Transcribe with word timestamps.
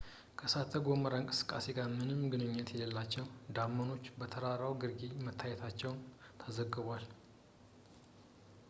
ከእሳተ-ገሞራ 0.37 1.11
እንቅስቃሴ 1.21 1.65
ጋር 1.77 1.87
ምንም 1.97 2.21
ግንኙነት 2.33 2.69
የሌላቸው 2.73 3.25
ደመናዎች 3.55 4.07
በተራራው 4.21 4.73
ግርጌ 4.85 5.03
መታየታቸው 5.27 5.93
ተዘግቧል 6.41 7.07